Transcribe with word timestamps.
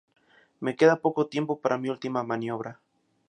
Me 0.63 0.73
queda 0.79 0.95
poco 1.05 1.27
tiempo 1.33 1.53
para 1.61 1.77
mi 1.81 1.87
última 1.95 2.23
maniobra... 2.31 2.71